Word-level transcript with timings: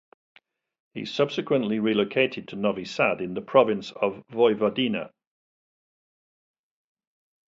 He 0.95 1.05
subsequently 1.05 1.77
relocated 1.77 2.47
to 2.47 2.55
Novi 2.55 2.85
Sad 2.85 3.21
in 3.21 3.35
the 3.35 3.41
province 3.43 3.91
of 3.91 4.23
Vojvodina. 4.31 5.11